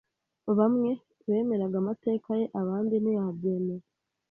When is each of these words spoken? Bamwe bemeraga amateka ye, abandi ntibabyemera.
Bamwe 0.57 0.91
bemeraga 1.27 1.75
amateka 1.81 2.29
ye, 2.39 2.45
abandi 2.61 2.95
ntibabyemera. 2.99 3.85